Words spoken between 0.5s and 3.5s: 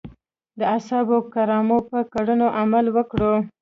د اصحابو کرامو په کړنو عمل وکړو.